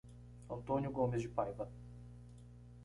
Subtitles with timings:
[0.49, 1.71] Antônio Gomes de Paiva